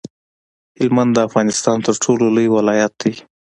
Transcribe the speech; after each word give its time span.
هلمند 0.79 1.11
د 1.13 1.17
افغانستان 1.27 1.77
تر 1.87 1.95
ټولو 2.03 2.25
لوی 2.35 2.47
ولایت 2.57 2.93
دی. 3.01 3.13